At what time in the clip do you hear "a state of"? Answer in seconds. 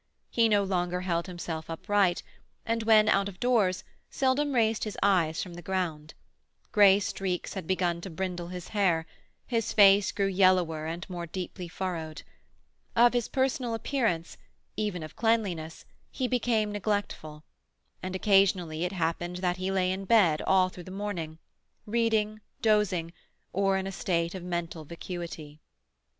23.85-24.41